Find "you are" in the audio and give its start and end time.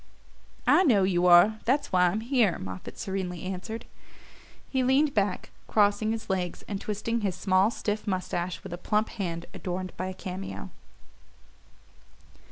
1.03-1.59